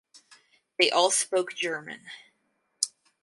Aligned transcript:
They 0.79 0.89
all 0.89 1.11
spoke 1.11 1.53
German. 1.53 2.01